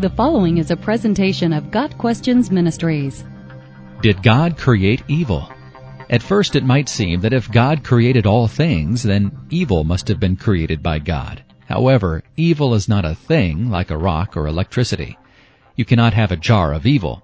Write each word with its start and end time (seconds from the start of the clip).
The 0.00 0.08
following 0.08 0.56
is 0.56 0.70
a 0.70 0.78
presentation 0.78 1.52
of 1.52 1.70
Got 1.70 1.98
Questions 1.98 2.50
Ministries. 2.50 3.22
Did 4.00 4.22
God 4.22 4.56
create 4.56 5.02
evil? 5.08 5.52
At 6.08 6.22
first 6.22 6.56
it 6.56 6.64
might 6.64 6.88
seem 6.88 7.20
that 7.20 7.34
if 7.34 7.52
God 7.52 7.84
created 7.84 8.24
all 8.24 8.48
things, 8.48 9.02
then 9.02 9.30
evil 9.50 9.84
must 9.84 10.08
have 10.08 10.18
been 10.18 10.36
created 10.36 10.82
by 10.82 11.00
God. 11.00 11.42
However, 11.68 12.22
evil 12.38 12.72
is 12.72 12.88
not 12.88 13.04
a 13.04 13.14
thing 13.14 13.68
like 13.68 13.90
a 13.90 13.98
rock 13.98 14.38
or 14.38 14.46
electricity. 14.46 15.18
You 15.76 15.84
cannot 15.84 16.14
have 16.14 16.32
a 16.32 16.36
jar 16.36 16.72
of 16.72 16.86
evil. 16.86 17.22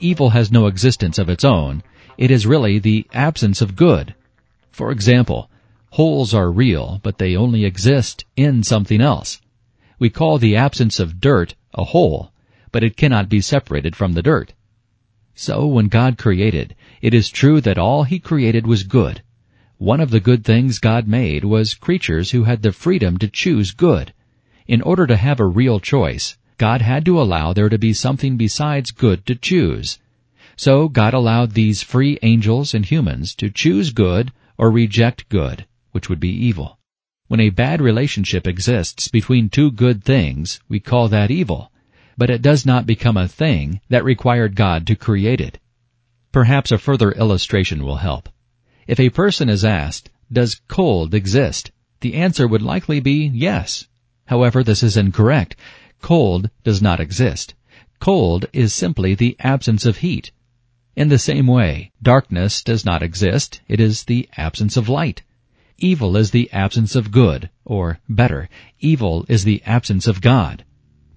Evil 0.00 0.30
has 0.30 0.50
no 0.50 0.66
existence 0.66 1.16
of 1.16 1.28
its 1.28 1.44
own. 1.44 1.80
It 2.18 2.32
is 2.32 2.44
really 2.44 2.80
the 2.80 3.06
absence 3.14 3.62
of 3.62 3.76
good. 3.76 4.16
For 4.72 4.90
example, 4.90 5.48
holes 5.90 6.34
are 6.34 6.50
real, 6.50 6.98
but 7.04 7.18
they 7.18 7.36
only 7.36 7.64
exist 7.64 8.24
in 8.34 8.64
something 8.64 9.00
else. 9.00 9.40
We 10.00 10.10
call 10.10 10.38
the 10.38 10.56
absence 10.56 10.98
of 10.98 11.20
dirt 11.20 11.54
a 11.74 11.84
hole, 11.84 12.32
but 12.72 12.82
it 12.82 12.96
cannot 12.96 13.28
be 13.28 13.40
separated 13.40 13.94
from 13.94 14.12
the 14.12 14.22
dirt. 14.22 14.52
So 15.34 15.66
when 15.66 15.88
God 15.88 16.18
created, 16.18 16.74
it 17.00 17.14
is 17.14 17.30
true 17.30 17.60
that 17.60 17.78
all 17.78 18.04
He 18.04 18.18
created 18.18 18.66
was 18.66 18.82
good. 18.82 19.22
One 19.78 20.00
of 20.00 20.10
the 20.10 20.20
good 20.20 20.44
things 20.44 20.78
God 20.78 21.08
made 21.08 21.44
was 21.44 21.74
creatures 21.74 22.32
who 22.32 22.44
had 22.44 22.62
the 22.62 22.72
freedom 22.72 23.16
to 23.18 23.28
choose 23.28 23.70
good. 23.70 24.12
In 24.66 24.82
order 24.82 25.06
to 25.06 25.16
have 25.16 25.40
a 25.40 25.46
real 25.46 25.80
choice, 25.80 26.36
God 26.58 26.82
had 26.82 27.04
to 27.06 27.20
allow 27.20 27.52
there 27.52 27.70
to 27.70 27.78
be 27.78 27.92
something 27.94 28.36
besides 28.36 28.90
good 28.90 29.24
to 29.26 29.34
choose. 29.34 29.98
So 30.56 30.88
God 30.88 31.14
allowed 31.14 31.52
these 31.52 31.82
free 31.82 32.18
angels 32.22 32.74
and 32.74 32.84
humans 32.84 33.34
to 33.36 33.48
choose 33.48 33.92
good 33.92 34.32
or 34.58 34.70
reject 34.70 35.28
good, 35.30 35.64
which 35.92 36.10
would 36.10 36.20
be 36.20 36.28
evil. 36.28 36.78
When 37.30 37.38
a 37.38 37.50
bad 37.50 37.80
relationship 37.80 38.48
exists 38.48 39.06
between 39.06 39.50
two 39.50 39.70
good 39.70 40.02
things, 40.02 40.58
we 40.68 40.80
call 40.80 41.06
that 41.06 41.30
evil, 41.30 41.70
but 42.18 42.28
it 42.28 42.42
does 42.42 42.66
not 42.66 42.86
become 42.86 43.16
a 43.16 43.28
thing 43.28 43.80
that 43.88 44.02
required 44.02 44.56
God 44.56 44.84
to 44.88 44.96
create 44.96 45.40
it. 45.40 45.60
Perhaps 46.32 46.72
a 46.72 46.78
further 46.78 47.12
illustration 47.12 47.84
will 47.84 47.98
help. 47.98 48.28
If 48.88 48.98
a 48.98 49.10
person 49.10 49.48
is 49.48 49.64
asked, 49.64 50.10
does 50.32 50.60
cold 50.66 51.14
exist? 51.14 51.70
The 52.00 52.14
answer 52.14 52.48
would 52.48 52.62
likely 52.62 52.98
be 52.98 53.30
yes. 53.32 53.86
However, 54.26 54.64
this 54.64 54.82
is 54.82 54.96
incorrect. 54.96 55.54
Cold 56.02 56.50
does 56.64 56.82
not 56.82 56.98
exist. 56.98 57.54
Cold 58.00 58.46
is 58.52 58.74
simply 58.74 59.14
the 59.14 59.36
absence 59.38 59.86
of 59.86 59.98
heat. 59.98 60.32
In 60.96 61.10
the 61.10 61.16
same 61.16 61.46
way, 61.46 61.92
darkness 62.02 62.60
does 62.60 62.84
not 62.84 63.04
exist. 63.04 63.60
It 63.68 63.78
is 63.78 64.02
the 64.02 64.28
absence 64.36 64.76
of 64.76 64.88
light. 64.88 65.22
Evil 65.82 66.14
is 66.14 66.30
the 66.30 66.52
absence 66.52 66.94
of 66.94 67.10
good, 67.10 67.48
or 67.64 68.00
better, 68.06 68.50
evil 68.80 69.24
is 69.30 69.44
the 69.44 69.62
absence 69.64 70.06
of 70.06 70.20
God. 70.20 70.62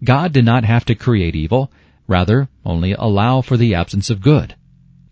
God 0.01 0.31
did 0.31 0.45
not 0.45 0.63
have 0.63 0.85
to 0.85 0.95
create 0.95 1.35
evil, 1.35 1.69
rather 2.07 2.47
only 2.63 2.93
allow 2.93 3.41
for 3.41 3.57
the 3.57 3.75
absence 3.75 4.09
of 4.09 4.21
good. 4.21 4.55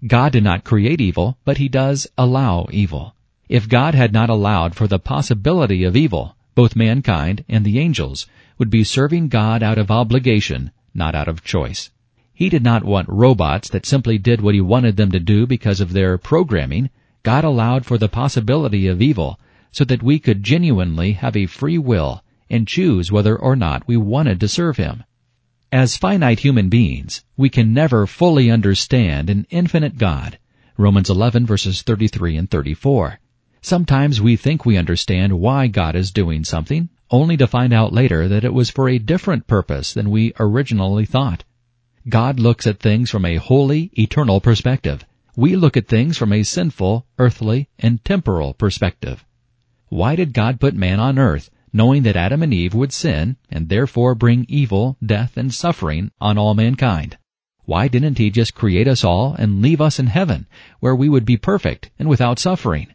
God 0.07 0.31
did 0.31 0.45
not 0.45 0.63
create 0.63 1.01
evil, 1.01 1.37
but 1.43 1.57
he 1.57 1.67
does 1.67 2.07
allow 2.17 2.65
evil. 2.71 3.13
If 3.49 3.67
God 3.67 3.93
had 3.93 4.13
not 4.13 4.29
allowed 4.29 4.73
for 4.73 4.87
the 4.87 4.99
possibility 4.99 5.83
of 5.83 5.97
evil, 5.97 6.37
both 6.55 6.77
mankind 6.77 7.43
and 7.49 7.65
the 7.65 7.77
angels 7.77 8.27
would 8.57 8.69
be 8.69 8.85
serving 8.85 9.27
God 9.27 9.61
out 9.61 9.77
of 9.77 9.91
obligation, 9.91 10.71
not 10.93 11.13
out 11.13 11.27
of 11.27 11.43
choice. 11.43 11.89
He 12.33 12.47
did 12.47 12.63
not 12.63 12.85
want 12.85 13.09
robots 13.09 13.69
that 13.71 13.85
simply 13.85 14.17
did 14.17 14.39
what 14.39 14.55
he 14.55 14.61
wanted 14.61 14.95
them 14.95 15.11
to 15.11 15.19
do 15.19 15.45
because 15.45 15.81
of 15.81 15.91
their 15.91 16.17
programming. 16.17 16.89
God 17.23 17.43
allowed 17.43 17.85
for 17.85 17.97
the 17.97 18.09
possibility 18.09 18.87
of 18.87 19.01
evil 19.01 19.39
so 19.71 19.83
that 19.85 20.03
we 20.03 20.19
could 20.19 20.43
genuinely 20.43 21.13
have 21.13 21.37
a 21.37 21.45
free 21.45 21.77
will 21.77 22.23
and 22.49 22.67
choose 22.67 23.11
whether 23.11 23.37
or 23.37 23.55
not 23.55 23.87
we 23.87 23.95
wanted 23.95 24.39
to 24.39 24.47
serve 24.47 24.77
Him. 24.77 25.03
As 25.71 25.95
finite 25.95 26.39
human 26.39 26.67
beings, 26.67 27.23
we 27.37 27.49
can 27.49 27.73
never 27.73 28.05
fully 28.05 28.51
understand 28.51 29.29
an 29.29 29.47
infinite 29.49 29.97
God. 29.97 30.37
Romans 30.77 31.09
11 31.09 31.45
verses 31.45 31.81
33 31.81 32.35
and 32.35 32.49
34. 32.49 33.19
Sometimes 33.61 34.19
we 34.19 34.35
think 34.35 34.65
we 34.65 34.75
understand 34.75 35.39
why 35.39 35.67
God 35.67 35.95
is 35.95 36.11
doing 36.11 36.43
something, 36.43 36.89
only 37.11 37.37
to 37.37 37.47
find 37.47 37.71
out 37.71 37.93
later 37.93 38.27
that 38.27 38.43
it 38.43 38.53
was 38.53 38.71
for 38.71 38.89
a 38.89 38.97
different 38.97 39.45
purpose 39.45 39.93
than 39.93 40.09
we 40.09 40.33
originally 40.39 41.05
thought. 41.05 41.43
God 42.09 42.39
looks 42.39 42.65
at 42.65 42.79
things 42.79 43.11
from 43.11 43.25
a 43.25 43.35
holy, 43.35 43.91
eternal 43.97 44.41
perspective. 44.41 45.05
We 45.35 45.55
look 45.55 45.77
at 45.77 45.87
things 45.87 46.17
from 46.17 46.33
a 46.33 46.43
sinful, 46.43 47.05
earthly, 47.17 47.69
and 47.79 48.03
temporal 48.03 48.53
perspective. 48.53 49.23
Why 49.87 50.15
did 50.15 50.33
God 50.33 50.59
put 50.59 50.75
man 50.75 50.99
on 50.99 51.17
earth, 51.17 51.49
knowing 51.71 52.03
that 52.03 52.17
Adam 52.17 52.43
and 52.43 52.53
Eve 52.53 52.73
would 52.73 52.91
sin, 52.91 53.37
and 53.49 53.69
therefore 53.69 54.13
bring 54.13 54.45
evil, 54.49 54.97
death, 55.05 55.37
and 55.37 55.53
suffering 55.53 56.11
on 56.19 56.37
all 56.37 56.53
mankind? 56.53 57.17
Why 57.63 57.87
didn't 57.87 58.17
he 58.17 58.29
just 58.29 58.55
create 58.55 58.87
us 58.87 59.05
all 59.05 59.33
and 59.35 59.61
leave 59.61 59.79
us 59.79 59.99
in 59.99 60.07
heaven, 60.07 60.47
where 60.81 60.95
we 60.95 61.07
would 61.07 61.25
be 61.25 61.37
perfect 61.37 61.91
and 61.97 62.09
without 62.09 62.39
suffering? 62.39 62.87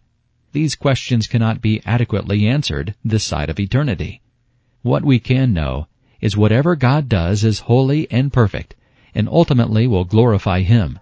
These 0.52 0.74
questions 0.74 1.26
cannot 1.26 1.62
be 1.62 1.80
adequately 1.86 2.46
answered 2.46 2.94
this 3.02 3.24
side 3.24 3.48
of 3.48 3.58
eternity. 3.58 4.20
What 4.82 5.04
we 5.04 5.18
can 5.18 5.54
know 5.54 5.86
is 6.20 6.36
whatever 6.36 6.76
God 6.76 7.08
does 7.08 7.44
is 7.44 7.60
holy 7.60 8.10
and 8.10 8.32
perfect, 8.32 8.74
and 9.14 9.28
ultimately 9.28 9.86
will 9.86 10.04
glorify 10.04 10.60
Him. 10.60 10.98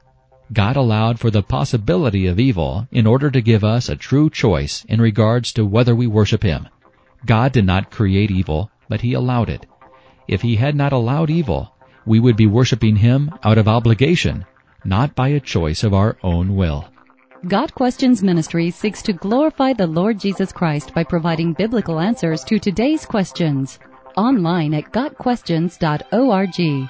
God 0.52 0.76
allowed 0.76 1.18
for 1.18 1.30
the 1.30 1.42
possibility 1.42 2.26
of 2.26 2.38
evil 2.38 2.86
in 2.92 3.06
order 3.06 3.30
to 3.30 3.40
give 3.40 3.64
us 3.64 3.88
a 3.88 3.96
true 3.96 4.28
choice 4.28 4.84
in 4.88 5.00
regards 5.00 5.52
to 5.54 5.64
whether 5.64 5.94
we 5.94 6.06
worship 6.06 6.42
Him. 6.42 6.68
God 7.24 7.52
did 7.52 7.64
not 7.64 7.90
create 7.90 8.30
evil, 8.30 8.70
but 8.88 9.00
He 9.00 9.14
allowed 9.14 9.48
it. 9.48 9.66
If 10.28 10.42
He 10.42 10.56
had 10.56 10.74
not 10.74 10.92
allowed 10.92 11.30
evil, 11.30 11.74
we 12.06 12.20
would 12.20 12.36
be 12.36 12.46
worshiping 12.46 12.96
Him 12.96 13.30
out 13.42 13.56
of 13.56 13.68
obligation, 13.68 14.44
not 14.84 15.14
by 15.14 15.28
a 15.28 15.40
choice 15.40 15.82
of 15.82 15.94
our 15.94 16.18
own 16.22 16.54
will. 16.54 16.84
Got 17.48 17.74
Questions 17.74 18.22
Ministry 18.22 18.70
seeks 18.70 19.02
to 19.02 19.12
glorify 19.12 19.72
the 19.72 19.86
Lord 19.86 20.18
Jesus 20.18 20.52
Christ 20.52 20.94
by 20.94 21.04
providing 21.04 21.52
biblical 21.52 22.00
answers 22.00 22.44
to 22.44 22.58
today's 22.58 23.04
questions. 23.04 23.78
Online 24.16 24.74
at 24.74 24.92
GotQuestions.org. 24.92 26.88